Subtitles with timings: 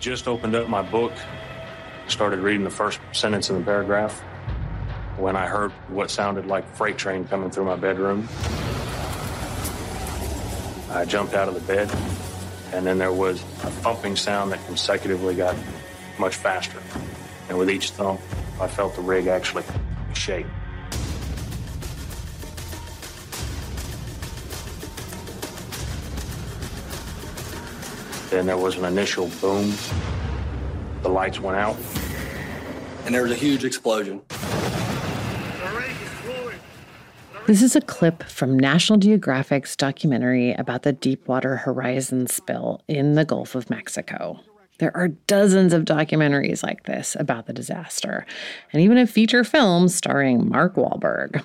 [0.00, 1.12] just opened up my book,
[2.06, 4.20] started reading the first sentence in the paragraph
[5.16, 8.28] when I heard what sounded like freight train coming through my bedroom.
[10.90, 11.90] I jumped out of the bed,
[12.72, 15.56] and then there was a thumping sound that consecutively got
[16.18, 16.80] much faster.
[17.48, 18.20] And with each thump,
[18.60, 19.64] I felt the rig actually
[20.14, 20.46] shake.
[28.38, 29.74] Then there was an initial boom.
[31.02, 31.76] The lights went out.
[33.04, 34.20] And there was a huge explosion.
[37.48, 43.24] This is a clip from National Geographic's documentary about the Deepwater Horizon spill in the
[43.24, 44.38] Gulf of Mexico.
[44.78, 48.24] There are dozens of documentaries like this about the disaster,
[48.72, 51.44] and even a feature film starring Mark Wahlberg.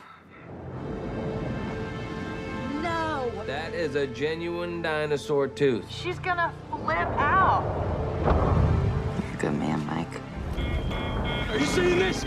[3.84, 5.84] Is a genuine dinosaur tooth.
[5.92, 7.64] She's gonna flip out.
[8.24, 10.22] You're a good man, Mike.
[11.50, 12.24] Are you seeing this?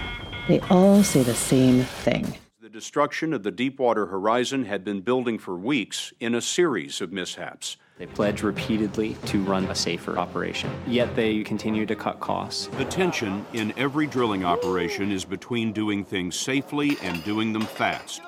[0.48, 2.34] They all say the same thing.
[2.60, 7.10] The destruction of the Deepwater Horizon had been building for weeks in a series of
[7.10, 7.78] mishaps.
[7.96, 12.66] They pledged repeatedly to run a safer operation, yet they continue to cut costs.
[12.76, 18.20] The tension in every drilling operation is between doing things safely and doing them fast.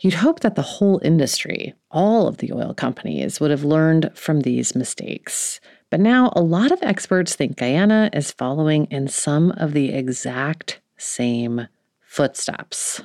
[0.00, 4.40] You'd hope that the whole industry, all of the oil companies, would have learned from
[4.40, 5.60] these mistakes.
[5.90, 10.80] But now a lot of experts think Guyana is following in some of the exact
[10.96, 11.68] same
[12.00, 13.02] footsteps.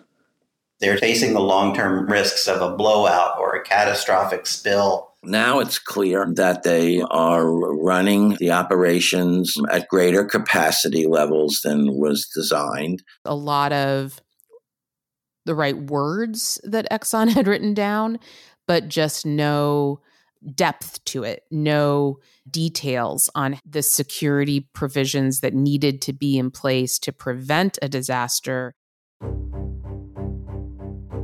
[0.79, 5.11] They're facing the long term risks of a blowout or a catastrophic spill.
[5.23, 12.29] Now it's clear that they are running the operations at greater capacity levels than was
[12.33, 13.03] designed.
[13.25, 14.21] A lot of
[15.45, 18.19] the right words that Exxon had written down,
[18.67, 20.01] but just no
[20.53, 26.99] depth to it, no details on the security provisions that needed to be in place
[26.99, 28.75] to prevent a disaster.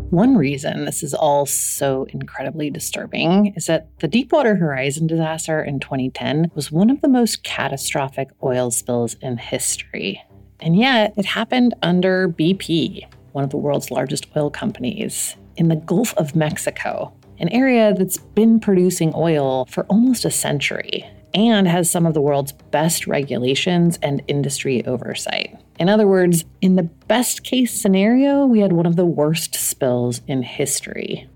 [0.09, 5.80] One reason this is all so incredibly disturbing is that the Deepwater Horizon disaster in
[5.80, 10.22] 2010 was one of the most catastrophic oil spills in history.
[10.59, 15.75] And yet, it happened under BP, one of the world's largest oil companies, in the
[15.75, 21.90] Gulf of Mexico, an area that's been producing oil for almost a century and has
[21.90, 25.58] some of the world's best regulations and industry oversight.
[25.80, 30.22] In other words, in the best case scenario, we had one of the worst spills
[30.28, 31.28] in history.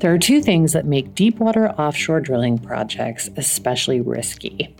[0.00, 4.74] There are two things that make deepwater offshore drilling projects especially risky.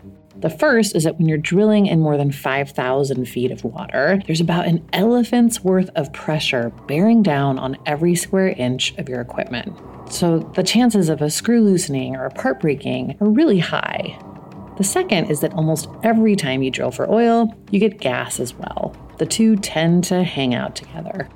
[0.45, 4.41] The first is that when you're drilling in more than 5,000 feet of water, there's
[4.41, 9.75] about an elephant's worth of pressure bearing down on every square inch of your equipment.
[10.07, 14.19] So the chances of a screw loosening or a part breaking are really high.
[14.77, 18.53] The second is that almost every time you drill for oil, you get gas as
[18.53, 18.95] well.
[19.17, 21.27] The two tend to hang out together.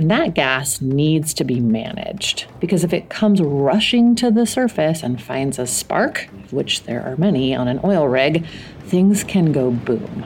[0.00, 5.02] And that gas needs to be managed because if it comes rushing to the surface
[5.02, 8.46] and finds a spark, which there are many on an oil rig,
[8.84, 10.24] things can go boom.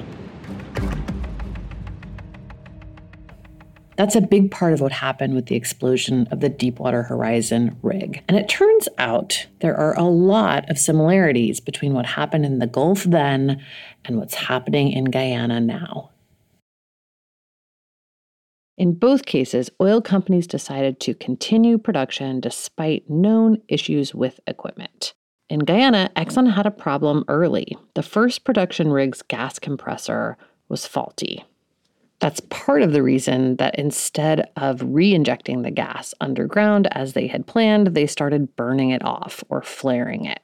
[3.97, 8.23] That's a big part of what happened with the explosion of the Deepwater Horizon rig.
[8.29, 12.69] And it turns out there are a lot of similarities between what happened in the
[12.69, 13.61] Gulf then
[14.05, 16.11] and what's happening in Guyana now.
[18.77, 25.15] In both cases, oil companies decided to continue production despite known issues with equipment.
[25.49, 27.77] In Guyana, Exxon had a problem early.
[27.95, 30.37] The first production rig's gas compressor
[30.69, 31.45] was faulty.
[32.19, 37.27] That's part of the reason that instead of re injecting the gas underground as they
[37.27, 40.41] had planned, they started burning it off or flaring it.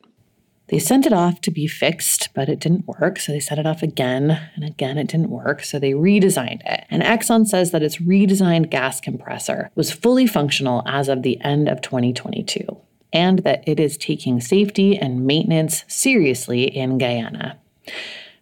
[0.71, 3.19] They sent it off to be fixed, but it didn't work.
[3.19, 5.65] So they sent it off again, and again it didn't work.
[5.65, 6.85] So they redesigned it.
[6.89, 11.69] And Exxon says that its redesigned gas compressor was fully functional as of the end
[11.69, 12.65] of 2022,
[13.13, 17.59] and that it is taking safety and maintenance seriously in Guyana.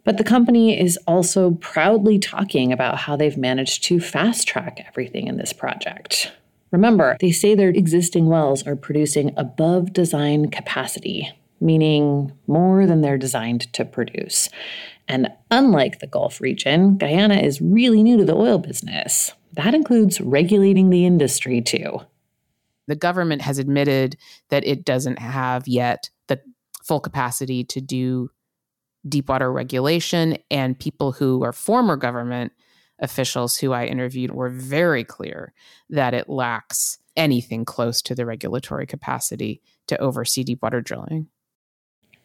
[0.04, 5.28] But the company is also proudly talking about how they've managed to fast track everything
[5.28, 6.32] in this project.
[6.70, 13.18] Remember, they say their existing wells are producing above design capacity, meaning more than they're
[13.18, 14.48] designed to produce.
[15.08, 19.32] And unlike the Gulf region, Guyana is really new to the oil business.
[19.54, 22.00] That includes regulating the industry too.
[22.86, 24.16] The government has admitted
[24.50, 26.40] that it doesn't have yet the
[26.84, 28.30] full capacity to do
[29.08, 32.52] deepwater regulation, and people who are former government
[32.98, 35.52] officials who I interviewed were very clear
[35.90, 41.28] that it lacks anything close to the regulatory capacity to oversee deepwater drilling.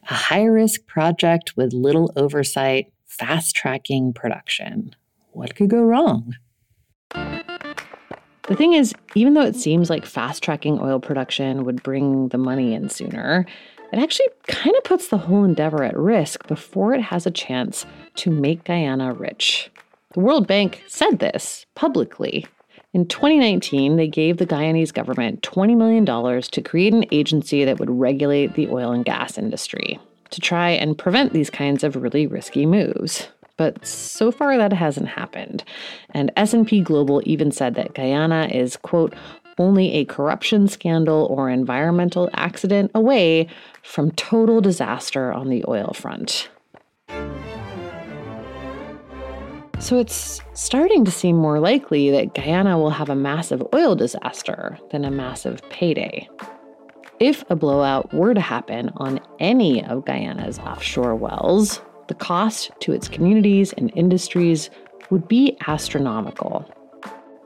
[0.09, 4.95] A high risk project with little oversight, fast tracking production.
[5.31, 6.35] What could go wrong?
[7.13, 12.37] The thing is, even though it seems like fast tracking oil production would bring the
[12.37, 13.45] money in sooner,
[13.93, 17.85] it actually kind of puts the whole endeavor at risk before it has a chance
[18.15, 19.69] to make Guyana rich.
[20.13, 22.45] The World Bank said this publicly.
[22.93, 27.89] In 2019, they gave the Guyanese government $20 million to create an agency that would
[27.89, 29.99] regulate the oil and gas industry
[30.29, 33.29] to try and prevent these kinds of really risky moves.
[33.57, 35.63] But so far that hasn't happened.
[36.11, 39.15] And S&P Global even said that Guyana is quote
[39.57, 43.47] only a corruption scandal or environmental accident away
[43.81, 46.49] from total disaster on the oil front.
[49.83, 54.79] So it's starting to seem more likely that Guyana will have a massive oil disaster
[54.91, 56.29] than a massive payday.
[57.19, 62.93] If a blowout were to happen on any of Guyana's offshore wells, the cost to
[62.93, 64.69] its communities and industries
[65.09, 66.65] would be astronomical.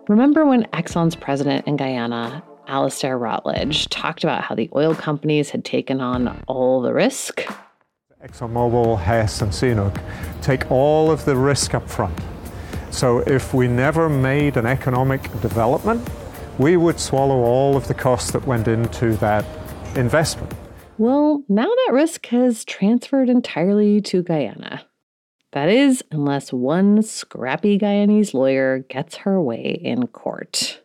[0.07, 5.65] Remember when Exxon's president in Guyana, Alastair Routledge, talked about how the oil companies had
[5.65, 7.47] taken on all the risk?
[8.23, 10.01] ExxonMobil, Hess, and CNOOC
[10.41, 12.17] take all of the risk up front.
[12.89, 16.09] So if we never made an economic development,
[16.57, 19.45] we would swallow all of the costs that went into that
[19.95, 20.51] investment.
[20.97, 24.87] Well, now that risk has transferred entirely to Guyana.
[25.51, 30.81] That is, unless one scrappy Guyanese lawyer gets her way in court.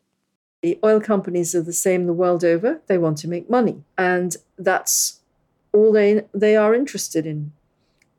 [0.60, 2.82] The oil companies are the same the world over.
[2.88, 3.84] They want to make money.
[3.96, 5.21] And that's
[5.72, 7.52] all they, they are interested in.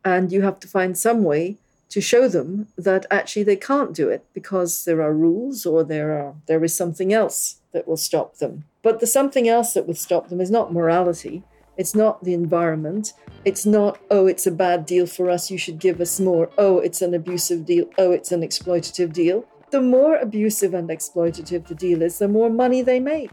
[0.05, 1.57] And you have to find some way
[1.89, 6.11] to show them that actually they can't do it because there are rules or there
[6.17, 8.65] are there is something else that will stop them.
[8.81, 11.44] But the something else that will stop them is not morality.
[11.77, 13.13] It's not the environment.
[13.45, 16.50] It's not, oh, it's a bad deal for us, you should give us more.
[16.57, 17.85] Oh, it's an abusive deal.
[17.97, 19.45] Oh, it's an exploitative deal.
[19.71, 23.31] The more abusive and exploitative the deal is, the more money they make.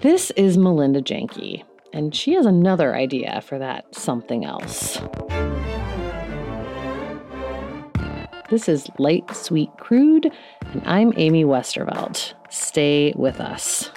[0.00, 1.64] This is Melinda Janki,
[1.94, 4.98] and she has another idea for that something else.
[8.50, 10.30] This is Light, Sweet, Crude,
[10.72, 12.34] and I'm Amy Westervelt.
[12.50, 13.90] Stay with us.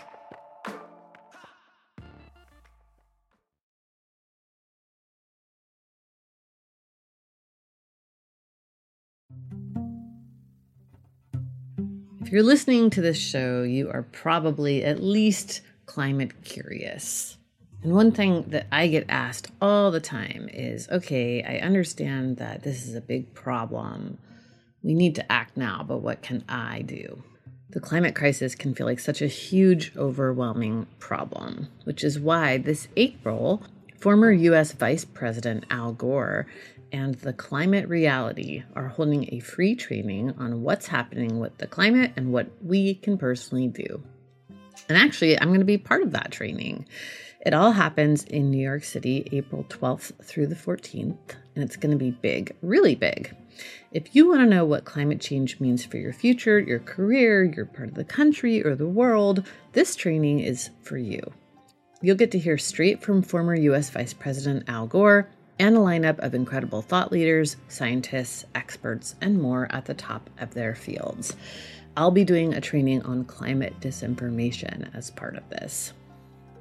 [12.21, 17.37] If you're listening to this show, you are probably at least climate curious.
[17.83, 22.63] And one thing that I get asked all the time is okay, I understand that
[22.63, 24.17] this is a big problem.
[24.83, 27.23] We need to act now, but what can I do?
[27.69, 32.87] The climate crisis can feel like such a huge, overwhelming problem, which is why this
[32.95, 33.61] April,
[33.99, 36.47] former US Vice President Al Gore
[36.91, 42.13] and the Climate Reality are holding a free training on what's happening with the climate
[42.15, 44.01] and what we can personally do.
[44.87, 46.87] And actually, I'm going to be part of that training.
[47.45, 51.91] It all happens in New York City, April 12th through the 14th, and it's going
[51.91, 53.35] to be big, really big.
[53.91, 57.65] If you want to know what climate change means for your future, your career, your
[57.65, 61.21] part of the country, or the world, this training is for you.
[62.01, 65.29] You'll get to hear straight from former US Vice President Al Gore
[65.59, 70.53] and a lineup of incredible thought leaders, scientists, experts, and more at the top of
[70.53, 71.35] their fields.
[71.95, 75.93] I'll be doing a training on climate disinformation as part of this.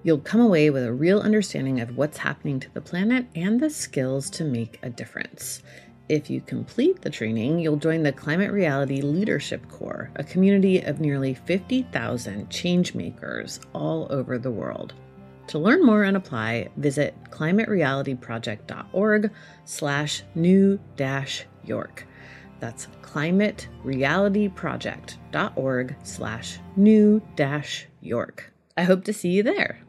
[0.07, 3.69] You'll come away with a real understanding of what's happening to the planet and the
[3.69, 5.65] skills to make a difference.
[6.09, 11.01] If you complete the training, you'll join the Climate Reality Leadership Corps, a community of
[11.01, 14.95] nearly 50,000 changemakers all over the world.
[15.49, 19.33] To learn more and apply, visit climaterealityproject.org
[19.65, 22.07] slash new dash York.
[22.61, 28.53] That's climaterealityproject.org slash new dash York.
[28.77, 29.81] I hope to see you there.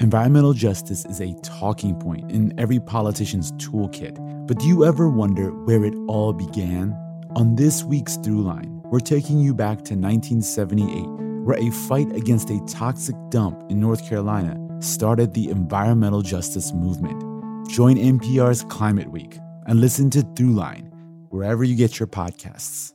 [0.00, 4.16] Environmental justice is a talking point in every politician's toolkit.
[4.46, 6.94] But do you ever wonder where it all began?
[7.36, 11.04] On this week's Throughline, we're taking you back to 1978,
[11.44, 17.20] where a fight against a toxic dump in North Carolina started the environmental justice movement.
[17.68, 20.90] Join NPR's Climate Week and listen to Throughline
[21.28, 22.94] wherever you get your podcasts.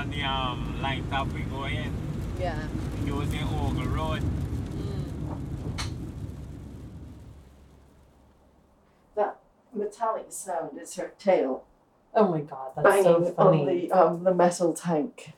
[0.00, 1.92] On the um, line top we go in,
[2.40, 2.56] Yeah.
[3.04, 4.22] using Ogle Road.
[9.14, 9.36] That
[9.74, 11.64] metallic sound is her tail
[12.14, 13.60] Oh my god, that's banging so funny.
[13.60, 15.34] on the um, the metal tank.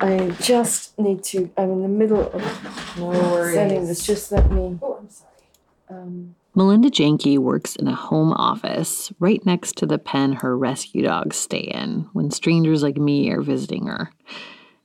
[0.00, 1.50] I just need to.
[1.58, 3.54] I'm in the middle of No worries.
[3.56, 4.06] sending this.
[4.06, 4.78] Just let me.
[4.80, 5.30] Oh, I'm sorry.
[5.90, 11.02] Um, Melinda Janki works in a home office right next to the pen her rescue
[11.02, 14.12] dogs stay in when strangers like me are visiting her.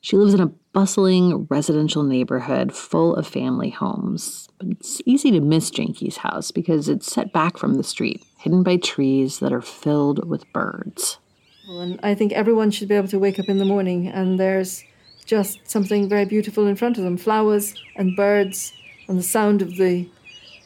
[0.01, 5.41] She lives in a bustling residential neighborhood full of family homes, but it's easy to
[5.41, 9.61] miss Janki's house because it's set back from the street, hidden by trees that are
[9.61, 11.19] filled with birds.
[11.67, 14.39] well, and I think everyone should be able to wake up in the morning and
[14.39, 14.83] there's
[15.25, 18.73] just something very beautiful in front of them: flowers and birds,
[19.07, 20.07] and the sound of the,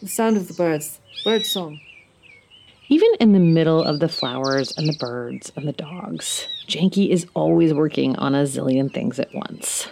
[0.03, 1.79] the sound of the birds, bird song.
[2.89, 7.25] Even in the middle of the flowers and the birds and the dogs, Janki is
[7.33, 9.87] always working on a zillion things at once.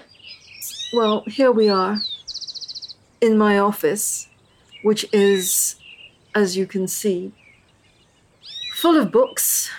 [0.93, 2.01] Well, here we are
[3.21, 4.27] in my office,
[4.83, 5.77] which is,
[6.35, 7.31] as you can see,
[8.73, 9.71] full of books,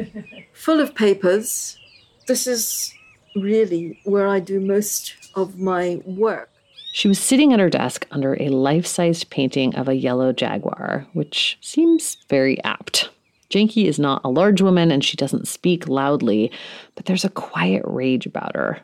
[0.52, 1.78] full of papers.
[2.26, 2.92] This is
[3.36, 6.50] really where I do most of my work.
[6.96, 11.06] She was sitting at her desk under a life sized painting of a yellow jaguar,
[11.12, 13.10] which seems very apt.
[13.50, 16.50] Janki is not a large woman and she doesn't speak loudly,
[16.94, 18.80] but there's a quiet rage about her.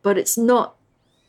[0.00, 0.76] But it's not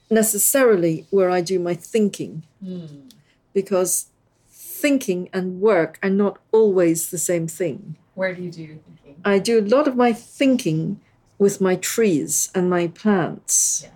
[0.10, 3.10] necessarily where I do my thinking, hmm.
[3.54, 4.08] because
[4.50, 7.98] thinking and work are not always the same thing.
[8.14, 9.22] Where do you do your thinking?
[9.26, 11.02] I do a lot of my thinking
[11.38, 13.90] with my trees and my plants.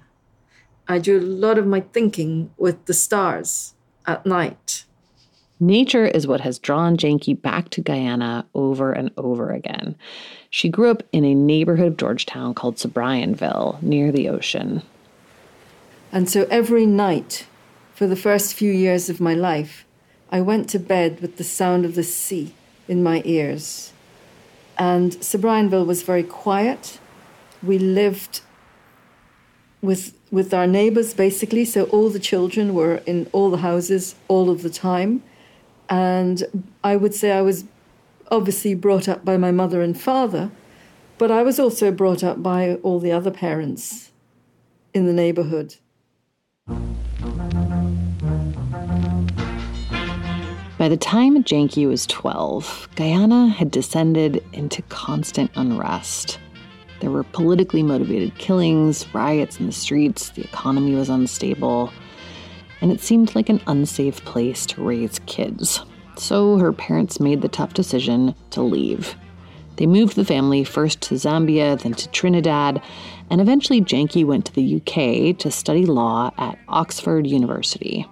[0.91, 3.73] I do a lot of my thinking with the stars
[4.05, 4.85] at night.
[5.59, 9.95] Nature is what has drawn Janki back to Guyana over and over again.
[10.49, 14.81] She grew up in a neighborhood of Georgetown called Subryanville, near the ocean.
[16.11, 17.45] And so every night,
[17.93, 19.85] for the first few years of my life,
[20.31, 22.53] I went to bed with the sound of the sea
[22.87, 23.93] in my ears.
[24.77, 26.99] And Subryanville was very quiet.
[27.61, 28.41] We lived
[29.81, 34.49] with with our neighbors basically, so all the children were in all the houses all
[34.49, 35.23] of the time.
[35.89, 36.43] And
[36.83, 37.65] I would say I was
[38.31, 40.51] obviously brought up by my mother and father,
[41.17, 44.11] but I was also brought up by all the other parents
[44.93, 45.75] in the neighborhood.
[50.77, 56.39] By the time Janki was 12, Guyana had descended into constant unrest.
[57.01, 61.91] There were politically motivated killings, riots in the streets, the economy was unstable,
[62.79, 65.81] and it seemed like an unsafe place to raise kids.
[66.15, 69.15] So her parents made the tough decision to leave.
[69.77, 72.83] They moved the family first to Zambia, then to Trinidad,
[73.31, 78.05] and eventually Janki went to the UK to study law at Oxford University.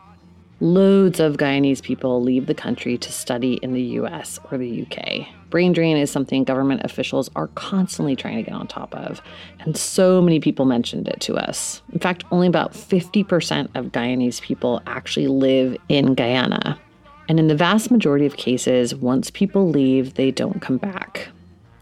[0.62, 5.27] Loads of Guyanese people leave the country to study in the US or the UK.
[5.50, 9.22] Brain drain is something government officials are constantly trying to get on top of,
[9.60, 11.82] and so many people mentioned it to us.
[11.91, 16.79] In fact, only about 50% of Guyanese people actually live in Guyana.
[17.27, 21.29] And in the vast majority of cases, once people leave, they don't come back.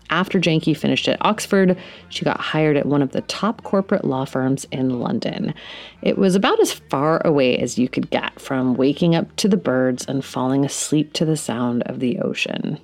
[0.09, 1.77] After Janki finished at Oxford,
[2.09, 5.53] she got hired at one of the top corporate law firms in London.
[6.01, 9.57] It was about as far away as you could get from waking up to the
[9.57, 12.79] birds and falling asleep to the sound of the ocean.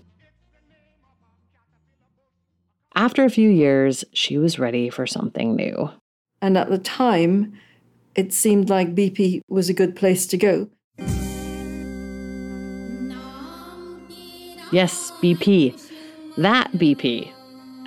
[2.96, 5.90] After a few years, she was ready for something new.
[6.42, 7.54] And at the time,
[8.16, 10.70] it seemed like BP was a good place to go.
[14.72, 15.80] Yes, BP.
[16.38, 17.32] That BP.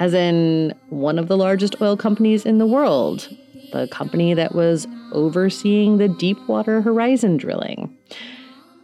[0.00, 3.28] As in one of the largest oil companies in the world,
[3.72, 7.96] the company that was overseeing the Deepwater Horizon drilling.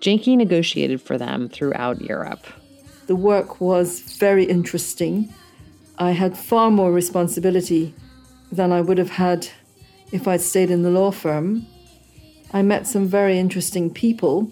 [0.01, 2.45] Janki negotiated for them throughout Europe.
[3.07, 5.33] The work was very interesting.
[5.99, 7.95] I had far more responsibility
[8.51, 9.49] than I would have had
[10.13, 11.67] if I'd stayed in the law firm.
[12.53, 14.51] I met some very interesting people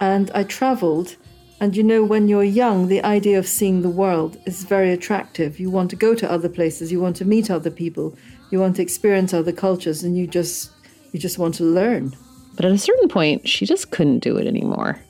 [0.00, 1.16] and I traveled.
[1.60, 5.58] And you know, when you're young, the idea of seeing the world is very attractive.
[5.58, 8.16] You want to go to other places, you want to meet other people,
[8.50, 10.70] you want to experience other cultures, and you just
[11.12, 12.14] you just want to learn.
[12.54, 15.00] But at a certain point, she just couldn't do it anymore.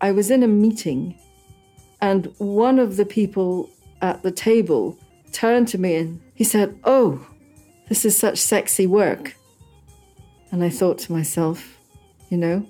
[0.00, 1.18] I was in a meeting,
[2.02, 3.70] and one of the people
[4.02, 4.98] at the table
[5.34, 7.26] turned to me and he said, Oh,
[7.88, 9.34] this is such sexy work.
[10.50, 11.78] And I thought to myself,
[12.30, 12.66] you know,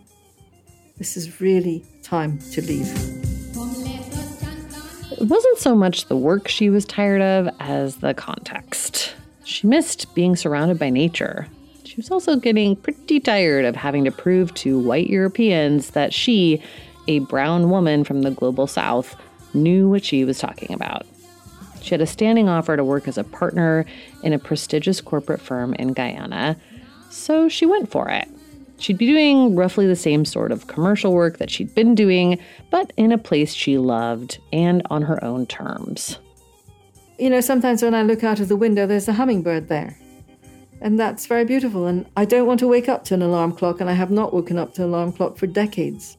[0.98, 2.88] this is really time to leave.
[5.12, 9.14] It wasn't so much the work she was tired of as the context.
[9.44, 11.46] She missed being surrounded by nature.
[11.84, 16.60] She was also getting pretty tired of having to prove to white Europeans that she,
[17.06, 19.14] a brown woman from the global south,
[19.52, 21.06] knew what she was talking about.
[21.84, 23.84] She had a standing offer to work as a partner
[24.22, 26.56] in a prestigious corporate firm in Guyana,
[27.10, 28.26] so she went for it.
[28.78, 32.38] She'd be doing roughly the same sort of commercial work that she'd been doing,
[32.70, 36.18] but in a place she loved and on her own terms.
[37.18, 39.94] You know, sometimes when I look out of the window, there's a hummingbird there.
[40.80, 41.86] And that's very beautiful.
[41.86, 44.32] And I don't want to wake up to an alarm clock, and I have not
[44.32, 46.16] woken up to an alarm clock for decades.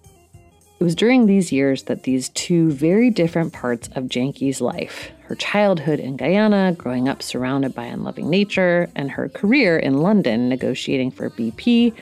[0.80, 5.36] It was during these years that these two very different parts of Janki's life her
[5.36, 11.10] childhood in Guyana, growing up surrounded by unloving nature, and her career in London negotiating
[11.10, 11.94] for BP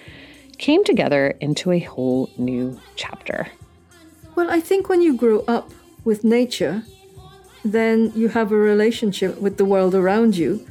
[0.58, 3.48] came together into a whole new chapter.
[4.36, 5.72] Well, I think when you grow up
[6.04, 6.84] with nature,
[7.64, 10.68] then you have a relationship with the world around you.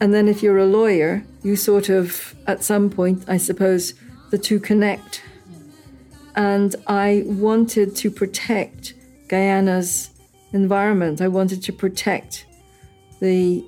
[0.00, 3.94] And then if you're a lawyer, you sort of, at some point, I suppose,
[4.30, 5.22] the two connect.
[6.34, 8.94] And I wanted to protect
[9.28, 10.10] Guyana's
[10.52, 11.20] environment.
[11.20, 12.46] I wanted to protect
[13.20, 13.64] the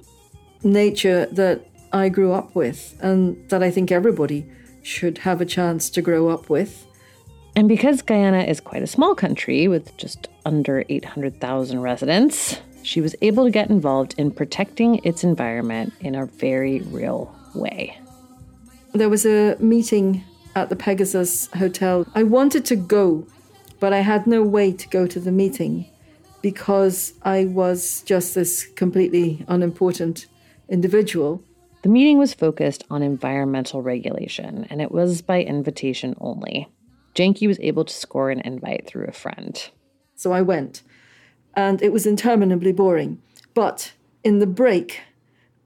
[0.63, 4.47] nature that I grew up with and that I think everybody
[4.83, 6.87] should have a chance to grow up with.
[7.57, 13.15] And because Guyana is quite a small country with just under 800,000 residents, she was
[13.23, 17.99] able to get involved in protecting its environment in a very real way.
[18.93, 20.25] There was a meeting
[20.55, 22.07] at the Pegasus Hotel.
[22.15, 23.27] I wanted to go,
[23.81, 25.87] but I had no way to go to the meeting
[26.43, 30.27] because I was just this completely unimportant
[30.69, 31.43] individual.
[31.83, 36.69] The meeting was focused on environmental regulation, and it was by invitation only.
[37.15, 39.71] Janki was able to score an invite through a friend.
[40.17, 40.83] So I went,
[41.55, 43.21] and it was interminably boring.
[43.55, 45.01] But in the break,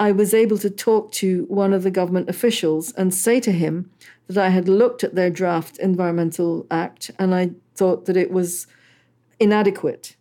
[0.00, 3.90] I was able to talk to one of the government officials and say to him
[4.28, 8.66] that I had looked at their draft Environmental Act and I thought that it was
[9.40, 10.16] inadequate.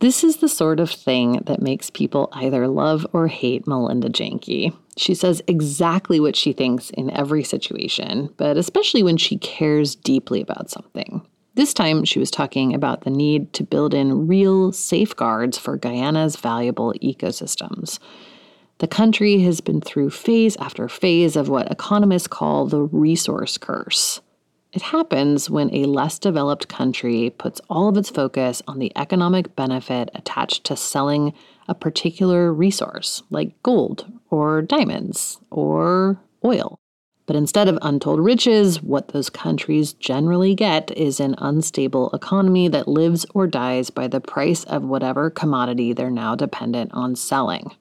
[0.00, 4.72] This is the sort of thing that makes people either love or hate Melinda Janki.
[4.96, 10.40] She says exactly what she thinks in every situation, but especially when she cares deeply
[10.40, 11.26] about something.
[11.54, 16.36] This time, she was talking about the need to build in real safeguards for Guyana's
[16.36, 17.98] valuable ecosystems.
[18.80, 24.22] The country has been through phase after phase of what economists call the resource curse.
[24.72, 29.54] It happens when a less developed country puts all of its focus on the economic
[29.54, 31.34] benefit attached to selling
[31.68, 36.78] a particular resource, like gold or diamonds or oil.
[37.26, 42.88] But instead of untold riches, what those countries generally get is an unstable economy that
[42.88, 47.72] lives or dies by the price of whatever commodity they're now dependent on selling.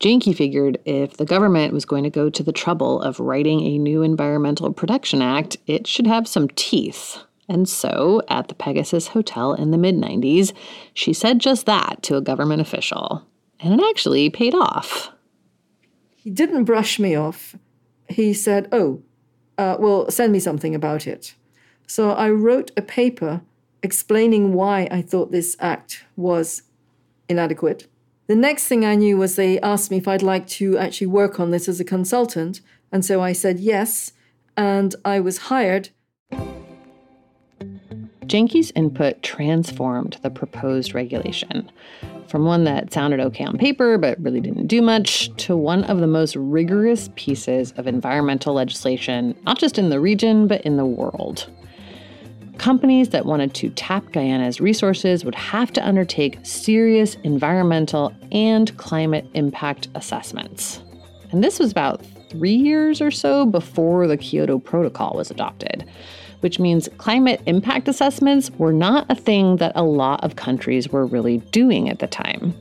[0.00, 3.78] Janki figured if the government was going to go to the trouble of writing a
[3.78, 7.18] new Environmental Protection Act, it should have some teeth.
[7.48, 10.52] And so, at the Pegasus Hotel in the mid 90s,
[10.94, 13.26] she said just that to a government official.
[13.58, 15.10] And it actually paid off.
[16.14, 17.56] He didn't brush me off.
[18.08, 19.02] He said, Oh,
[19.56, 21.34] uh, well, send me something about it.
[21.88, 23.40] So I wrote a paper
[23.82, 26.62] explaining why I thought this act was
[27.28, 27.88] inadequate
[28.28, 31.40] the next thing I knew was they asked me if I'd like to actually work
[31.40, 32.60] on this as a consultant.
[32.92, 34.12] And so I said yes,
[34.56, 35.88] and I was hired.
[38.26, 41.70] Janki's input transformed the proposed regulation
[42.28, 46.00] from one that sounded okay on paper but really didn't do much to one of
[46.00, 50.84] the most rigorous pieces of environmental legislation, not just in the region, but in the
[50.84, 51.50] world.
[52.58, 59.26] Companies that wanted to tap Guyana's resources would have to undertake serious environmental and climate
[59.34, 60.82] impact assessments.
[61.30, 65.88] And this was about three years or so before the Kyoto Protocol was adopted,
[66.40, 71.06] which means climate impact assessments were not a thing that a lot of countries were
[71.06, 72.54] really doing at the time.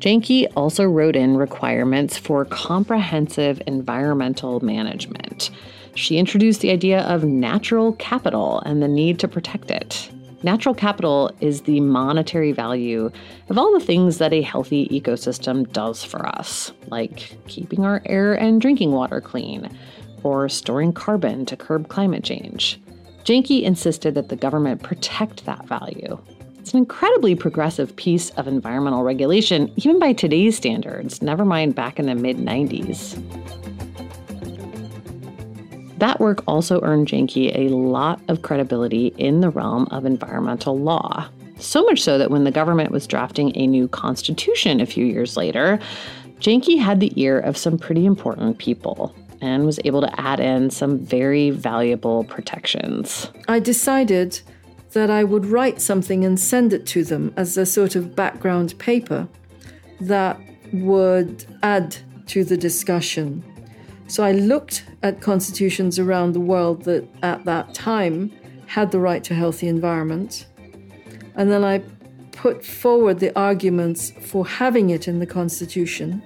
[0.00, 5.50] Janki also wrote in requirements for comprehensive environmental management.
[5.98, 10.08] She introduced the idea of natural capital and the need to protect it.
[10.44, 13.10] Natural capital is the monetary value
[13.48, 18.34] of all the things that a healthy ecosystem does for us, like keeping our air
[18.34, 19.76] and drinking water clean,
[20.22, 22.80] or storing carbon to curb climate change.
[23.24, 26.16] Janki insisted that the government protect that value.
[26.60, 31.98] It's an incredibly progressive piece of environmental regulation, even by today's standards, never mind back
[31.98, 33.20] in the mid 90s.
[35.98, 41.28] That work also earned Janki a lot of credibility in the realm of environmental law.
[41.58, 45.36] So much so that when the government was drafting a new constitution a few years
[45.36, 45.80] later,
[46.38, 50.70] Janki had the ear of some pretty important people and was able to add in
[50.70, 53.30] some very valuable protections.
[53.48, 54.40] I decided
[54.92, 58.78] that I would write something and send it to them as a sort of background
[58.78, 59.28] paper
[60.00, 60.40] that
[60.72, 61.96] would add
[62.28, 63.42] to the discussion.
[64.08, 68.32] So I looked at constitutions around the world that at that time
[68.66, 70.46] had the right to healthy environment.
[71.34, 71.82] And then I
[72.32, 76.22] put forward the arguments for having it in the constitution.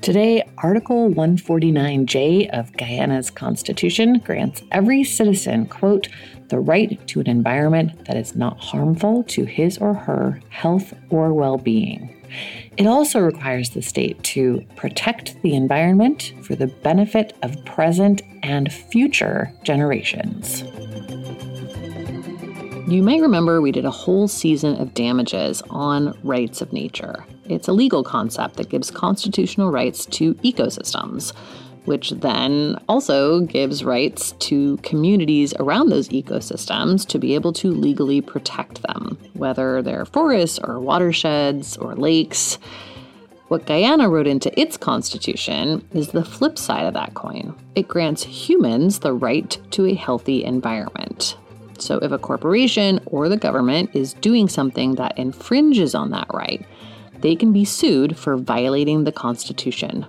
[0.00, 6.08] Today, Article 149J of Guyana's constitution grants every citizen, quote,
[6.48, 11.32] the right to an environment that is not harmful to his or her health or
[11.32, 12.14] well being.
[12.78, 18.72] It also requires the state to protect the environment for the benefit of present and
[18.72, 20.62] future generations.
[22.86, 27.24] You may remember we did a whole season of damages on rights of nature.
[27.46, 31.32] It's a legal concept that gives constitutional rights to ecosystems,
[31.88, 38.20] which then also gives rights to communities around those ecosystems to be able to legally
[38.20, 42.58] protect them, whether they're forests or watersheds or lakes.
[43.48, 47.54] What Guyana wrote into its constitution is the flip side of that coin.
[47.74, 51.36] It grants humans the right to a healthy environment.
[51.78, 56.66] So if a corporation or the government is doing something that infringes on that right,
[57.20, 60.06] they can be sued for violating the Constitution.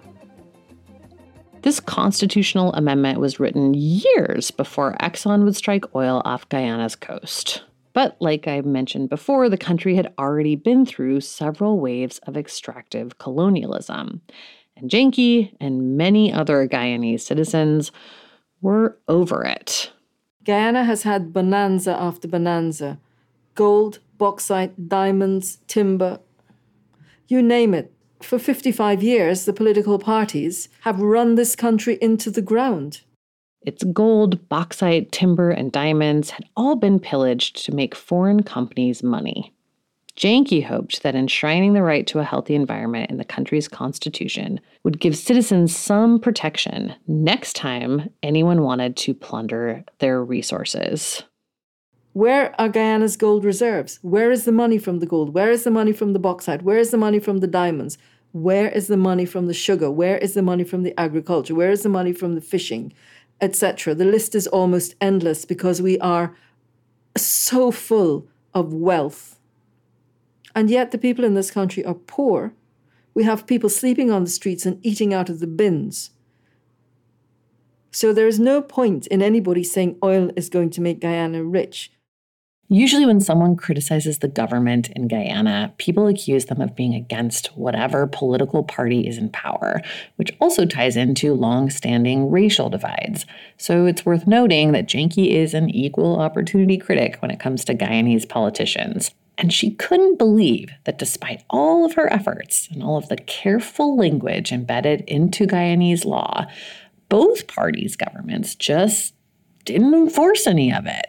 [1.61, 7.63] This constitutional amendment was written years before Exxon would strike oil off Guyana's coast.
[7.93, 13.17] But like I mentioned before, the country had already been through several waves of extractive
[13.17, 14.21] colonialism.
[14.77, 17.91] And Janki and many other Guyanese citizens
[18.61, 19.91] were over it.
[20.45, 22.99] Guyana has had bonanza after bonanza
[23.55, 26.19] gold, bauxite, diamonds, timber,
[27.27, 27.91] you name it.
[28.21, 33.01] For 55 years, the political parties have run this country into the ground.
[33.61, 39.53] Its gold, bauxite, timber, and diamonds had all been pillaged to make foreign companies money.
[40.15, 44.99] Janki hoped that enshrining the right to a healthy environment in the country's constitution would
[44.99, 51.23] give citizens some protection next time anyone wanted to plunder their resources.
[52.19, 53.97] Where are Guyana's gold reserves?
[54.01, 55.33] Where is the money from the gold?
[55.33, 56.63] Where is the money from the bauxite?
[56.63, 57.97] Where is the money from the diamonds?
[58.33, 59.89] Where is the money from the sugar?
[59.89, 61.55] Where is the money from the agriculture?
[61.55, 62.91] Where is the money from the fishing,
[63.39, 63.95] etc.?
[63.95, 66.35] The list is almost endless because we are
[67.15, 69.39] so full of wealth.
[70.53, 72.53] And yet the people in this country are poor.
[73.13, 76.09] We have people sleeping on the streets and eating out of the bins.
[77.91, 81.93] So there is no point in anybody saying oil is going to make Guyana rich.
[82.71, 88.05] Usually, when someone criticizes the government in Guyana, people accuse them of being against whatever
[88.05, 89.81] political party is in power,
[90.17, 93.25] which also ties into long standing racial divides.
[93.57, 97.73] So it's worth noting that Janki is an equal opportunity critic when it comes to
[97.73, 99.15] Guyanese politicians.
[99.39, 103.97] And she couldn't believe that despite all of her efforts and all of the careful
[103.97, 106.45] language embedded into Guyanese law,
[107.07, 109.15] both parties' governments just
[109.65, 111.07] didn't enforce any of it.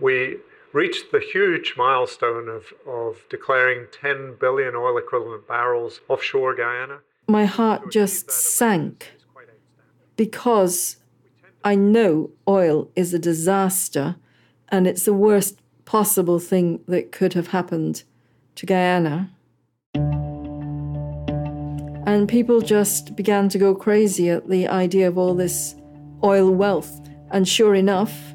[0.00, 0.38] We
[0.72, 6.98] reached the huge milestone of, of declaring 10 billion oil equivalent barrels offshore Guyana.
[7.26, 9.12] My heart just sank
[10.16, 10.96] because
[11.64, 14.16] I know oil is a disaster
[14.68, 18.02] and it's the worst possible thing that could have happened
[18.56, 19.30] to Guyana.
[22.06, 25.74] And people just began to go crazy at the idea of all this
[26.24, 27.00] oil wealth.
[27.30, 28.34] And sure enough,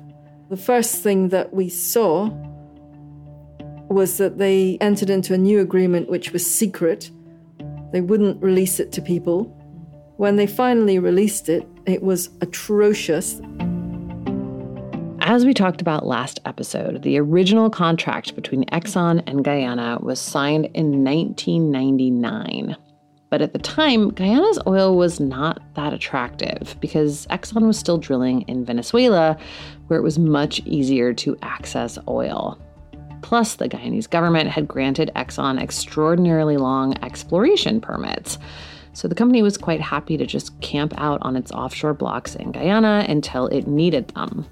[0.53, 2.29] the first thing that we saw
[3.89, 7.09] was that they entered into a new agreement which was secret.
[7.91, 9.45] They wouldn't release it to people.
[10.17, 13.41] When they finally released it, it was atrocious.
[15.21, 20.65] As we talked about last episode, the original contract between Exxon and Guyana was signed
[20.75, 22.77] in 1999.
[23.33, 28.41] But at the time, Guyana's oil was not that attractive because Exxon was still drilling
[28.41, 29.35] in Venezuela,
[29.87, 32.59] where it was much easier to access oil.
[33.23, 38.37] Plus, the Guyanese government had granted Exxon extraordinarily long exploration permits.
[38.93, 42.51] So the company was quite happy to just camp out on its offshore blocks in
[42.51, 44.45] Guyana until it needed them.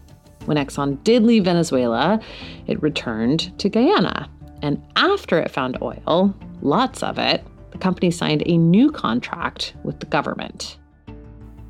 [0.45, 2.19] When Exxon did leave Venezuela,
[2.65, 4.27] it returned to Guyana.
[4.63, 9.99] And after it found oil, lots of it, the company signed a new contract with
[9.99, 10.77] the government.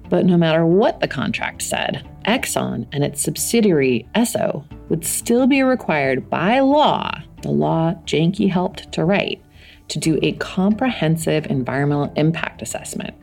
[0.09, 5.63] But no matter what the contract said, Exxon and its subsidiary, Esso, would still be
[5.63, 7.11] required by law,
[7.41, 9.41] the law Janki helped to write,
[9.87, 13.15] to do a comprehensive environmental impact assessment.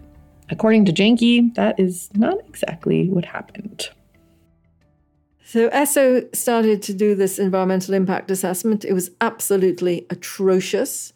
[0.51, 3.91] According to Janki, that is not exactly what happened.
[5.45, 8.85] So Esso started to do this environmental impact assessment.
[8.85, 11.13] It was absolutely atrocious.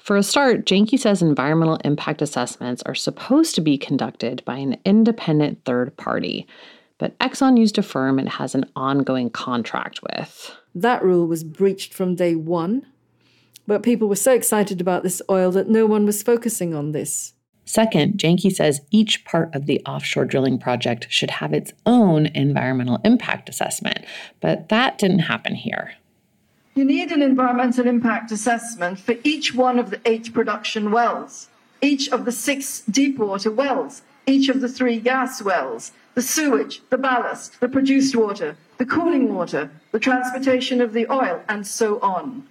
[0.00, 4.78] For a start, Janki says environmental impact assessments are supposed to be conducted by an
[4.86, 6.46] independent third party,
[6.96, 10.56] but Exxon used a firm it has an ongoing contract with.
[10.74, 12.86] That rule was breached from day one,
[13.66, 17.34] but people were so excited about this oil that no one was focusing on this.
[17.66, 23.00] Second, Janki says each part of the offshore drilling project should have its own environmental
[23.04, 23.98] impact assessment,
[24.40, 25.92] but that didn't happen here.
[26.74, 31.48] You need an environmental impact assessment for each one of the eight production wells,
[31.82, 36.98] each of the six deepwater wells, each of the three gas wells, the sewage, the
[36.98, 42.46] ballast, the produced water, the cooling water, the transportation of the oil, and so on.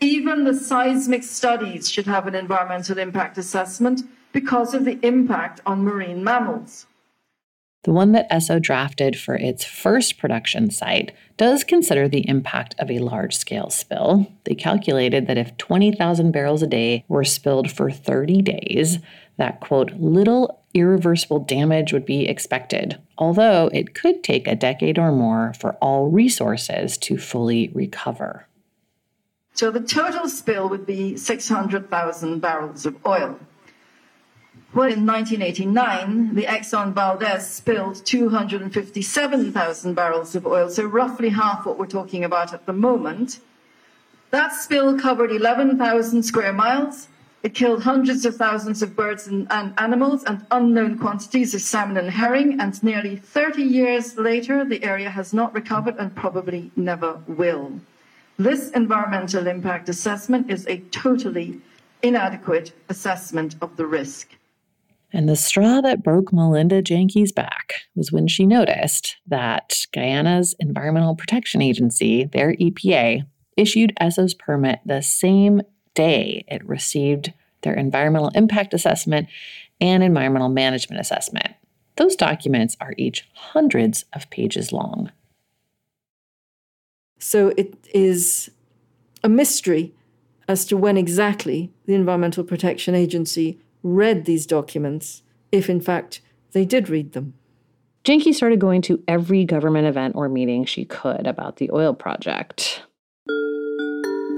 [0.00, 4.02] Even the seismic studies should have an environmental impact assessment
[4.32, 6.86] because of the impact on marine mammals.
[7.86, 12.90] The one that Esso drafted for its first production site does consider the impact of
[12.90, 14.26] a large scale spill.
[14.42, 18.98] They calculated that if 20,000 barrels a day were spilled for 30 days,
[19.36, 25.12] that quote, little irreversible damage would be expected, although it could take a decade or
[25.12, 28.48] more for all resources to fully recover.
[29.54, 33.38] So the total spill would be 600,000 barrels of oil.
[34.74, 41.78] Well, in 1989, the Exxon Valdez spilled 257,000 barrels of oil, so roughly half what
[41.78, 43.40] we're talking about at the moment.
[44.30, 47.08] That spill covered 11,000 square miles.
[47.42, 51.96] It killed hundreds of thousands of birds and, and, animals and unknown quantities of salmon
[51.96, 52.60] and herring.
[52.60, 57.80] And nearly 30 years later, the area has not recovered and probably never will.
[58.36, 61.60] This environmental impact assessment is a totally
[62.02, 64.35] inadequate assessment of the risk.
[65.12, 71.14] And the straw that broke Melinda Janki's back was when she noticed that Guyana's Environmental
[71.14, 73.24] Protection Agency, their EPA,
[73.56, 75.62] issued Esso's permit the same
[75.94, 79.28] day it received their environmental impact assessment
[79.80, 81.54] and environmental management assessment.
[81.96, 85.10] Those documents are each hundreds of pages long.
[87.18, 88.50] So it is
[89.24, 89.94] a mystery
[90.48, 96.20] as to when exactly the Environmental Protection Agency read these documents, if in fact
[96.52, 97.34] they did read them.
[98.04, 102.82] Janki started going to every government event or meeting she could about the oil project.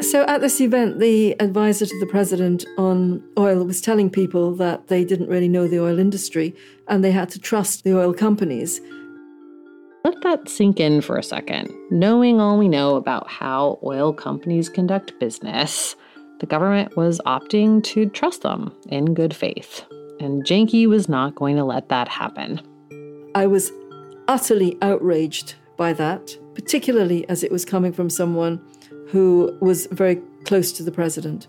[0.00, 4.86] So, at this event, the advisor to the president on oil was telling people that
[4.86, 6.54] they didn't really know the oil industry
[6.86, 8.80] and they had to trust the oil companies.
[10.04, 11.70] Let that sink in for a second.
[11.90, 15.96] Knowing all we know about how oil companies conduct business,
[16.40, 19.84] the government was opting to trust them in good faith.
[20.20, 22.60] And Janki was not going to let that happen.
[23.34, 23.70] I was
[24.26, 28.60] utterly outraged by that, particularly as it was coming from someone
[29.08, 31.46] who was very close to the president.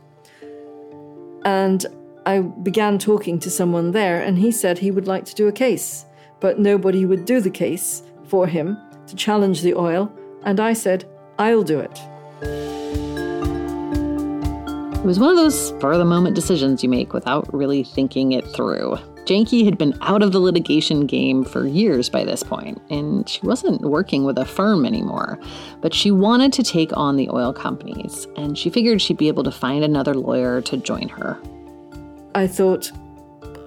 [1.46, 1.86] And
[2.26, 5.52] I began talking to someone there, and he said he would like to do a
[5.52, 6.06] case,
[6.40, 10.12] but nobody would do the case for him to challenge the oil.
[10.44, 11.06] And I said,
[11.38, 12.79] I'll do it.
[15.00, 18.34] It was one of those spur of the moment decisions you make without really thinking
[18.34, 18.98] it through.
[19.24, 23.40] Janki had been out of the litigation game for years by this point, and she
[23.42, 25.40] wasn't working with a firm anymore.
[25.80, 29.46] But she wanted to take on the oil companies, and she figured she'd be able
[29.46, 31.40] to find another lawyer to join her.
[32.36, 32.92] I thought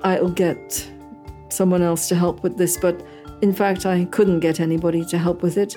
[0.05, 0.87] I'll get
[1.49, 3.03] someone else to help with this, but
[3.41, 5.77] in fact, I couldn't get anybody to help with it.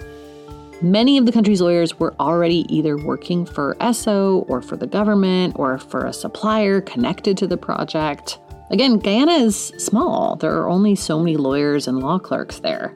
[0.86, 5.56] Many of the country's lawyers were already either working for Esso or for the government
[5.58, 8.38] or for a supplier connected to the project.
[8.70, 10.36] Again, Guyana is small.
[10.36, 12.94] There are only so many lawyers and law clerks there.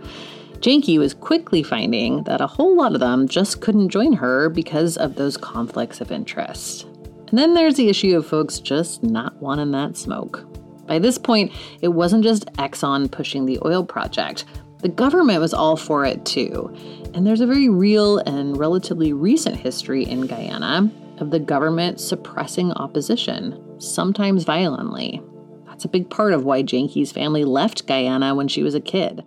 [0.60, 4.96] Janki was quickly finding that a whole lot of them just couldn't join her because
[4.96, 6.84] of those conflicts of interest.
[7.30, 10.46] And then there's the issue of folks just not wanting that smoke.
[10.86, 14.46] By this point, it wasn't just Exxon pushing the oil project.
[14.84, 16.74] The government was all for it too.
[17.14, 22.72] And there's a very real and relatively recent history in Guyana of the government suppressing
[22.74, 25.22] opposition, sometimes violently.
[25.66, 29.24] That's a big part of why Janki's family left Guyana when she was a kid.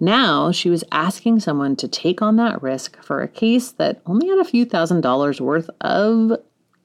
[0.00, 4.28] Now she was asking someone to take on that risk for a case that only
[4.28, 6.32] had a few thousand dollars worth of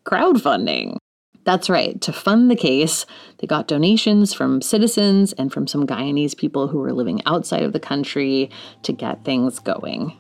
[0.06, 0.98] crowdfunding.
[1.48, 3.06] That's right, to fund the case,
[3.38, 7.72] they got donations from citizens and from some Guyanese people who were living outside of
[7.72, 8.50] the country
[8.84, 10.12] to get things going.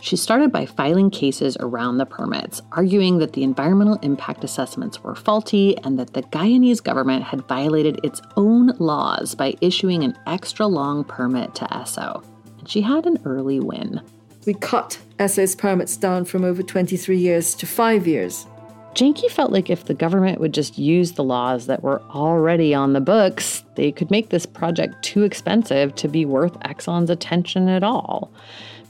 [0.00, 5.14] She started by filing cases around the permits, arguing that the environmental impact assessments were
[5.14, 10.66] faulty and that the Guyanese government had violated its own laws by issuing an extra
[10.66, 12.24] long permit to Esso.
[12.58, 14.00] And she had an early win.
[14.44, 18.48] We cut Esso's permits down from over 23 years to five years.
[18.94, 22.92] Janki felt like if the government would just use the laws that were already on
[22.92, 27.82] the books, they could make this project too expensive to be worth Exxon's attention at
[27.82, 28.30] all.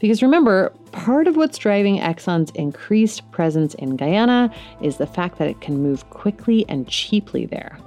[0.01, 5.49] Because remember, part of what's driving Exxon's increased presence in Guyana is the fact that
[5.49, 7.79] it can move quickly and cheaply there.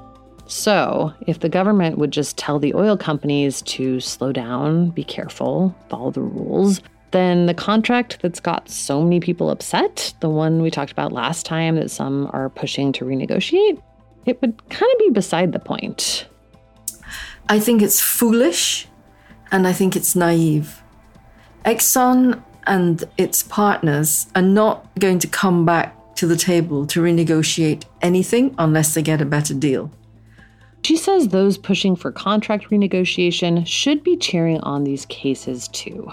[0.48, 5.76] So, if the government would just tell the oil companies to slow down, be careful,
[5.90, 10.70] follow the rules, then the contract that's got so many people upset, the one we
[10.70, 13.82] talked about last time that some are pushing to renegotiate,
[14.26, 16.28] it would kind of be beside the point.
[17.50, 18.88] I think it's foolish
[19.52, 20.82] and I think it's naive.
[21.64, 27.84] Exxon and its partners are not going to come back to the table to renegotiate
[28.02, 29.92] anything unless they get a better deal.
[30.84, 36.12] She says those pushing for contract renegotiation should be cheering on these cases too.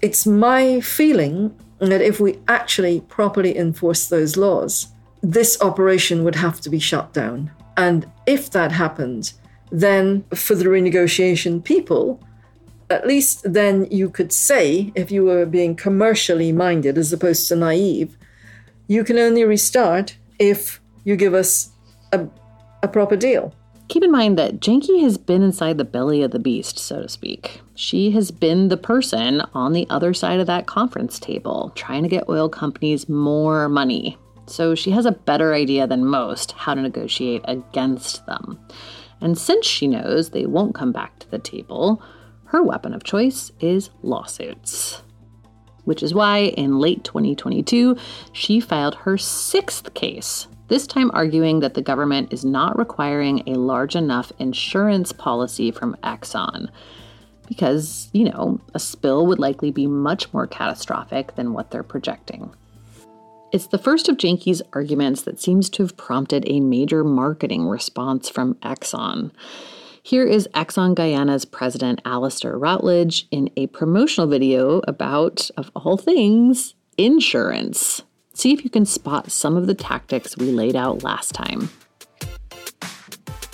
[0.00, 4.88] It's my feeling that if we actually properly enforce those laws,
[5.22, 7.50] this operation would have to be shut down.
[7.76, 9.32] And if that happened,
[9.70, 12.22] then for the renegotiation people,
[12.90, 17.56] at least then you could say, if you were being commercially minded as opposed to
[17.56, 18.16] naive,
[18.86, 21.70] you can only restart if you give us
[22.12, 22.26] a,
[22.82, 23.54] a proper deal.
[23.94, 27.08] Keep in mind that Janki has been inside the belly of the beast, so to
[27.08, 27.60] speak.
[27.76, 32.08] She has been the person on the other side of that conference table trying to
[32.08, 34.18] get oil companies more money.
[34.46, 38.58] So she has a better idea than most how to negotiate against them.
[39.20, 42.02] And since she knows they won't come back to the table,
[42.46, 45.02] her weapon of choice is lawsuits.
[45.84, 47.96] Which is why in late 2022,
[48.32, 53.54] she filed her sixth case this time arguing that the government is not requiring a
[53.54, 56.68] large enough insurance policy from Exxon.
[57.46, 62.54] Because, you know, a spill would likely be much more catastrophic than what they're projecting.
[63.52, 68.28] It's the first of Janki's arguments that seems to have prompted a major marketing response
[68.28, 69.30] from Exxon.
[70.02, 76.74] Here is Exxon Guyana's president, Alastair Routledge, in a promotional video about, of all things,
[76.98, 78.02] insurance.
[78.34, 81.70] See if you can spot some of the tactics we laid out last time.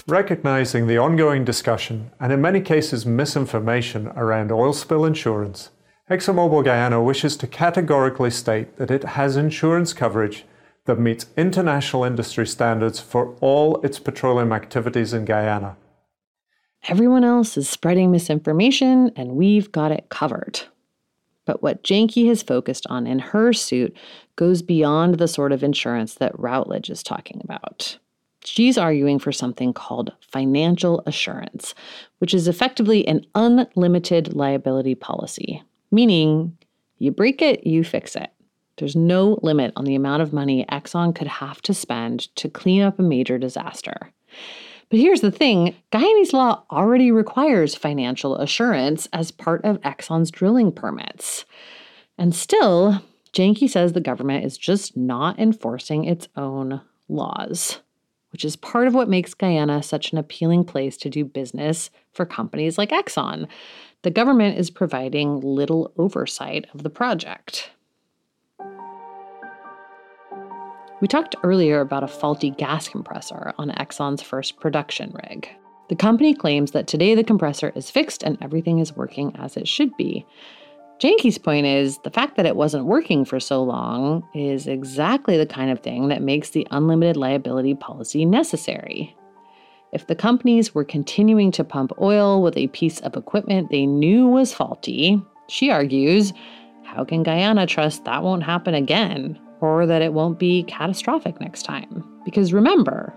[0.07, 5.71] Recognizing the ongoing discussion and in many cases misinformation around oil spill insurance,
[6.11, 10.45] ExxonMobil Guyana wishes to categorically state that it has insurance coverage
[10.87, 15.77] that meets international industry standards for all its petroleum activities in Guyana.
[16.89, 20.63] Everyone else is spreading misinformation, and we've got it covered.
[21.45, 23.97] But what Janki has focused on in her suit
[24.41, 27.99] goes beyond the sort of insurance that Routledge is talking about.
[28.43, 31.75] She's arguing for something called financial assurance,
[32.21, 36.57] which is effectively an unlimited liability policy, meaning
[36.97, 38.31] you break it, you fix it.
[38.79, 42.81] There's no limit on the amount of money Exxon could have to spend to clean
[42.81, 44.11] up a major disaster.
[44.89, 50.73] But here's the thing Guyanese law already requires financial assurance as part of Exxon's drilling
[50.73, 51.45] permits.
[52.17, 57.81] And still, Janki says the government is just not enforcing its own laws,
[58.33, 62.27] which is part of what makes Guyana such an appealing place to do business for
[62.27, 63.47] companies like Exxon.
[64.03, 67.71] The government is providing little oversight of the project.
[71.01, 75.49] We talked earlier about a faulty gas compressor on Exxon's first production rig.
[75.89, 79.67] The company claims that today the compressor is fixed and everything is working as it
[79.67, 80.27] should be.
[81.01, 85.47] Janki's point is the fact that it wasn't working for so long is exactly the
[85.47, 89.17] kind of thing that makes the unlimited liability policy necessary.
[89.93, 94.29] If the companies were continuing to pump oil with a piece of equipment they knew
[94.29, 96.33] was faulty, She argues
[96.85, 101.63] how can Guyana trust that won't happen again or that it won't be catastrophic next
[101.63, 102.05] time?
[102.25, 103.15] Because remember,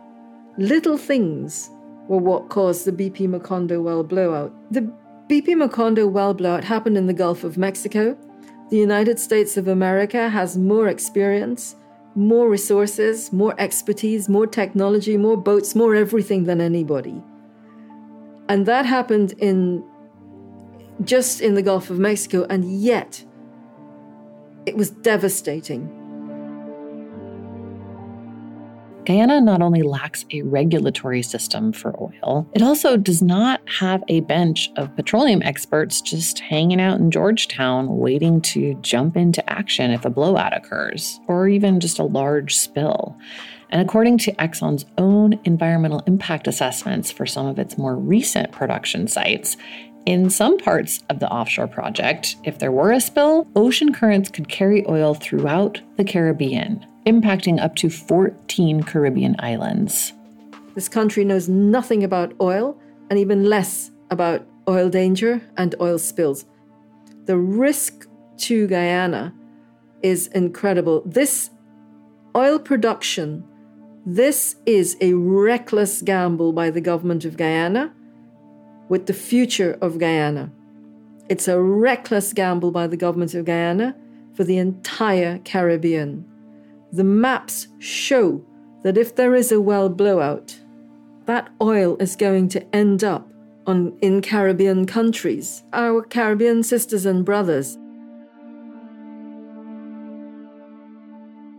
[0.58, 1.70] little things
[2.08, 4.54] were what caused the BP Macondo well blowout.
[4.72, 4.82] The
[5.30, 8.18] BP Macondo well blowout happened in the Gulf of Mexico.
[8.70, 11.78] The United States of America has more experience,
[12.14, 17.24] more resources, more expertise, more technology, more boats, more everything than anybody.
[18.50, 19.84] And that happened in
[21.04, 23.24] just in the Gulf of Mexico, and yet
[24.66, 26.03] it was devastating.
[29.06, 34.22] Guyana not only lacks a regulatory system for oil, it also does not have a
[34.22, 40.06] bench of petroleum experts just hanging out in Georgetown waiting to jump into action if
[40.06, 43.18] a blowout occurs, or even just a large spill.
[43.70, 49.08] And according to Exxon's own environmental impact assessments for some of its more recent production
[49.08, 49.58] sites,
[50.06, 54.49] in some parts of the offshore project, if there were a spill, ocean currents could
[54.49, 60.14] carry oil throughout the Caribbean, impacting up to 14 Caribbean islands.
[60.76, 62.78] This country knows nothing about oil
[63.10, 66.45] and even less about oil danger and oil spills.
[67.26, 69.34] The risk to Guyana
[70.01, 71.04] is incredible.
[71.06, 71.49] This
[72.36, 73.43] oil production,
[74.06, 77.93] this is a reckless gamble by the government of Guyana
[78.89, 80.51] with the future of Guyana.
[81.30, 83.95] It's a reckless gamble by the government of Guyana
[84.34, 86.26] for the entire Caribbean.
[86.94, 88.46] The maps show
[88.84, 90.60] that if there is a well blowout,
[91.26, 93.28] that oil is going to end up
[93.66, 97.80] on, in Caribbean countries, our Caribbean sisters and brothers.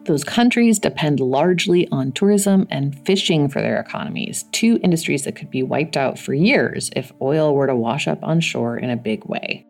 [0.05, 5.51] Those countries depend largely on tourism and fishing for their economies, two industries that could
[5.51, 8.97] be wiped out for years if oil were to wash up on shore in a
[8.97, 9.67] big way.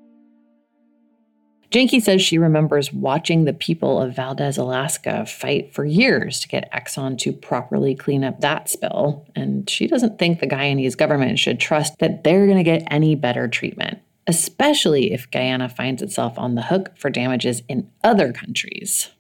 [1.75, 6.70] Janki says she remembers watching the people of Valdez, Alaska fight for years to get
[6.70, 11.59] Exxon to properly clean up that spill, and she doesn't think the Guyanese government should
[11.59, 13.99] trust that they're going to get any better treatment,
[14.29, 19.11] especially if Guyana finds itself on the hook for damages in other countries.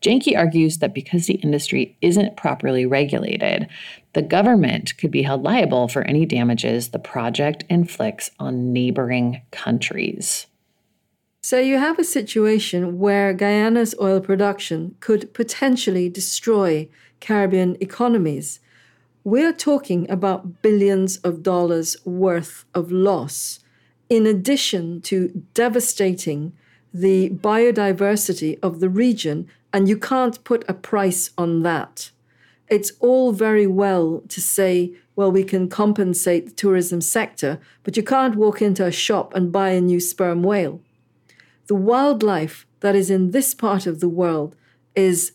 [0.00, 3.66] Janki argues that because the industry isn't properly regulated,
[4.12, 10.46] the government could be held liable for any damages the project inflicts on neighboring countries.
[11.44, 16.88] So you have a situation where Guyana's oil production could potentially destroy
[17.20, 18.60] Caribbean economies.
[19.24, 23.60] We're talking about billions of dollars worth of loss,
[24.08, 26.54] in addition to devastating
[26.94, 32.10] the biodiversity of the region and you can't put a price on that.
[32.68, 38.02] It's all very well to say, well, we can compensate the tourism sector, but you
[38.02, 40.80] can't walk into a shop and buy a new sperm whale.
[41.66, 44.54] The wildlife that is in this part of the world
[44.94, 45.32] is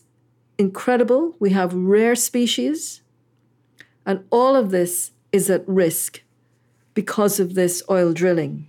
[0.58, 1.34] incredible.
[1.38, 3.02] We have rare species,
[4.06, 6.22] and all of this is at risk
[6.94, 8.68] because of this oil drilling.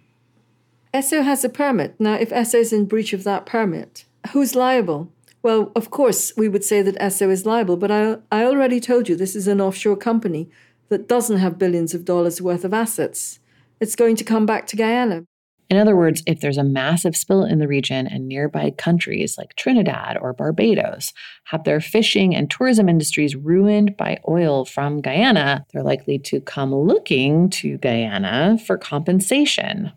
[0.93, 1.95] Esso has a permit.
[1.99, 5.11] Now, if Esso is in breach of that permit, who's liable?
[5.43, 9.09] Well, of course, we would say that Esso is liable, but I, I already told
[9.09, 10.49] you this is an offshore company
[10.89, 13.39] that doesn't have billions of dollars worth of assets.
[13.79, 15.23] It's going to come back to Guyana.
[15.71, 19.55] In other words, if there's a massive spill in the region and nearby countries like
[19.55, 21.13] Trinidad or Barbados
[21.45, 26.75] have their fishing and tourism industries ruined by oil from Guyana, they're likely to come
[26.75, 29.93] looking to Guyana for compensation.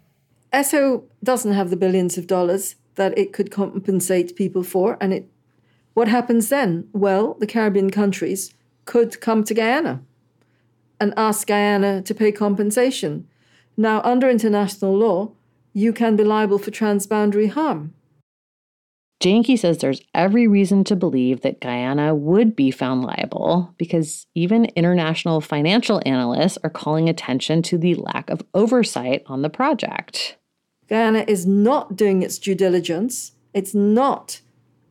[0.52, 5.28] Esso doesn't have the billions of dollars that it could compensate people for, and it
[5.94, 6.88] what happens then?
[6.92, 8.54] Well, the Caribbean countries
[8.84, 10.02] could come to Guyana
[11.00, 13.26] and ask Guyana to pay compensation.
[13.76, 15.32] Now, under international law,
[15.74, 17.92] you can be liable for transboundary harm.
[19.20, 24.66] Janki says there's every reason to believe that Guyana would be found liable because even
[24.76, 30.36] international financial analysts are calling attention to the lack of oversight on the project.
[30.88, 33.32] Guyana is not doing its due diligence.
[33.54, 34.40] It's not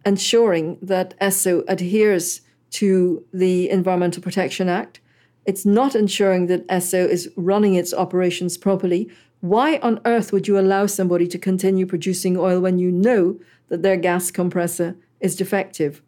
[0.06, 5.00] ensuring that Esso adheres to the Environmental Protection Act.
[5.46, 9.12] It's not ensuring that Esso is running its operations properly.
[9.44, 13.82] Why on earth would you allow somebody to continue producing oil when you know that
[13.82, 16.02] their gas compressor is defective?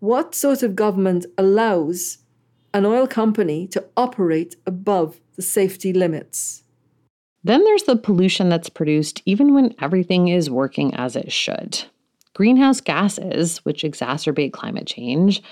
[0.00, 2.18] What sort of government allows
[2.74, 6.64] an oil company to operate above the safety limits?
[7.42, 11.84] Then there's the pollution that's produced even when everything is working as it should
[12.34, 15.42] greenhouse gases, which exacerbate climate change,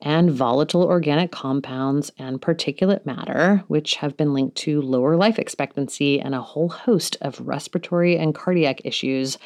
[0.00, 6.20] and volatile organic compounds and particulate matter, which have been linked to lower life expectancy
[6.20, 9.38] and a whole host of respiratory and cardiac issues,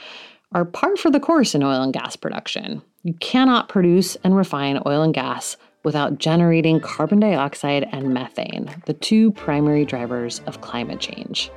[0.52, 2.82] are par for the course in oil and gas production.
[3.02, 8.94] You cannot produce and refine oil and gas without generating carbon dioxide and methane, the
[8.94, 11.50] two primary drivers of climate change.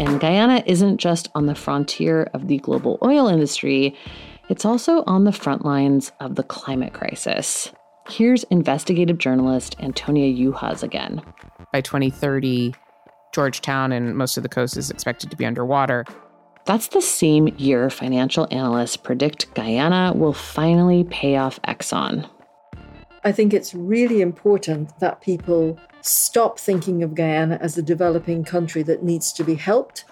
[0.00, 3.96] And Guyana isn't just on the frontier of the global oil industry,
[4.48, 7.72] it's also on the front lines of the climate crisis.
[8.08, 11.20] Here's investigative journalist Antonia Juhasz again.
[11.72, 12.74] By 2030,
[13.34, 16.04] Georgetown and most of the coast is expected to be underwater.
[16.64, 22.28] That's the same year financial analysts predict Guyana will finally pay off Exxon.
[23.24, 28.82] I think it's really important that people stop thinking of Guyana as a developing country
[28.84, 30.04] that needs to be helped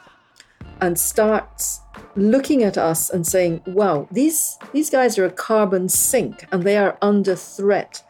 [0.80, 1.80] and starts
[2.16, 6.76] looking at us and saying, wow, these, these guys are a carbon sink and they
[6.76, 8.03] are under threat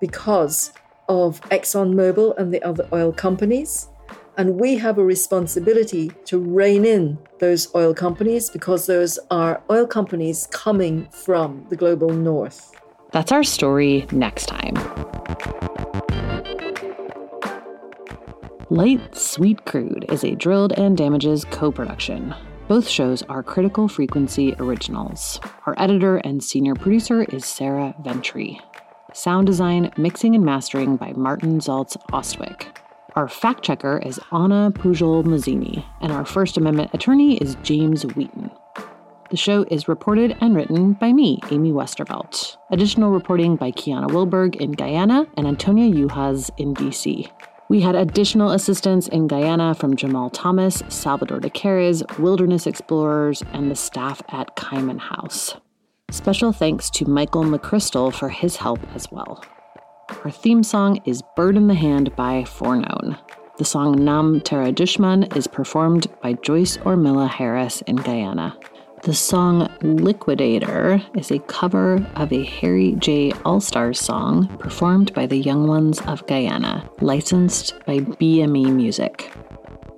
[0.00, 0.72] because
[1.08, 3.88] of ExxonMobil and the other oil companies.
[4.36, 9.86] And we have a responsibility to rein in those oil companies because those are oil
[9.86, 12.72] companies coming from the global north.
[13.12, 14.74] That's our story next time.
[18.70, 22.34] Light Sweet Crude is a Drilled and Damages co production.
[22.66, 25.38] Both shows are critical frequency originals.
[25.66, 28.56] Our editor and senior producer is Sarah Ventre.
[29.12, 32.74] Sound design, mixing, and mastering by Martin Zaltz Austwick.
[33.16, 38.50] Our fact checker is Anna Pujol Mazzini, and our First Amendment attorney is James Wheaton.
[39.30, 42.56] The show is reported and written by me, Amy Westervelt.
[42.70, 47.30] Additional reporting by Kiana Wilburg in Guyana and Antonia Juhasz in DC.
[47.68, 53.70] We had additional assistance in Guyana from Jamal Thomas, Salvador de Carres, Wilderness Explorers, and
[53.70, 55.56] the staff at Caiman House.
[56.10, 59.42] Special thanks to Michael McChrystal for his help as well.
[60.24, 63.16] Our theme song is Bird in the Hand by Forknown.
[63.56, 68.58] The song Nam Tara Dushman is performed by Joyce Ormilla Harris in Guyana.
[69.04, 73.32] The song Liquidator is a cover of a Harry J.
[73.44, 79.30] All Stars song performed by the Young Ones of Guyana, licensed by BME Music.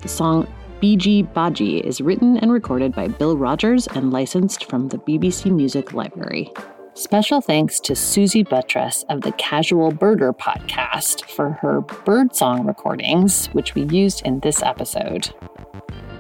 [0.01, 0.53] The song
[0.83, 5.93] BG Baji is written and recorded by Bill Rogers and licensed from the BBC Music
[5.93, 6.53] Library.
[6.95, 13.77] Special thanks to Susie Buttress of the Casual Birder podcast for her birdsong recordings, which
[13.77, 15.33] we used in this episode.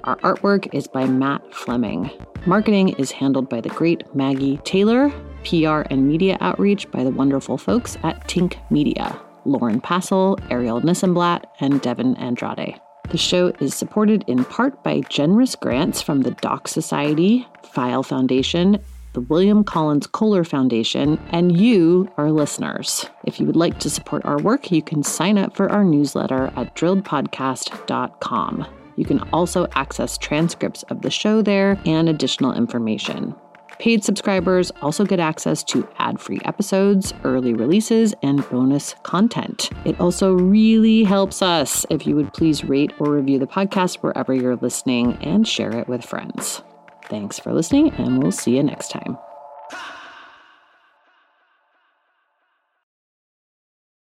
[0.07, 2.11] Our artwork is by Matt Fleming.
[2.46, 5.11] Marketing is handled by the great Maggie Taylor,
[5.44, 11.46] PR and media outreach by the wonderful folks at Tink Media, Lauren Passel, Ariel Nissenblatt,
[11.59, 12.80] and Devin Andrade.
[13.11, 18.78] The show is supported in part by generous grants from the Doc Society, File Foundation,
[19.12, 23.07] the William Collins Kohler Foundation, and you, our listeners.
[23.24, 26.52] If you would like to support our work, you can sign up for our newsletter
[26.54, 28.66] at drilledpodcast.com.
[28.97, 33.34] You can also access transcripts of the show there and additional information.
[33.78, 39.70] Paid subscribers also get access to ad free episodes, early releases, and bonus content.
[39.84, 44.32] It also really helps us if you would please rate or review the podcast wherever
[44.32, 46.62] you're listening and share it with friends.
[47.05, 49.18] Thanks for listening, and we'll see you next time.